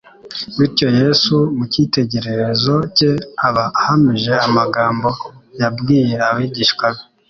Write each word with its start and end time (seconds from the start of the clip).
Bityo 0.57 0.87
Yesu, 0.99 1.35
mu 1.55 1.63
cyitegererezo 1.71 2.75
cye 2.97 3.11
aba 3.47 3.65
ahamije 3.79 4.33
amagambo 4.47 5.09
yabwiye 5.59 6.13
abigishwa 6.29 6.85
be, 6.95 7.01